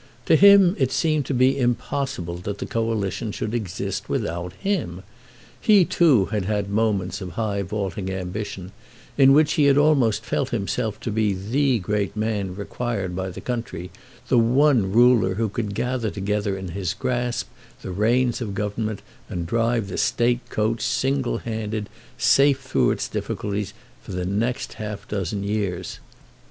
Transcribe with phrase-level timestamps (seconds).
[0.25, 5.03] To him it seemed to be impossible that the Coalition should exist without him.
[5.61, 8.71] He too had had moments of high vaulting ambition,
[9.15, 13.41] in which he had almost felt himself to be the great man required by the
[13.41, 13.91] country,
[14.27, 17.47] the one ruler who could gather together in his grasp
[17.83, 23.71] the reins of government and drive the State coach single handed safe through its difficulties
[24.01, 25.99] for the next half dozen years.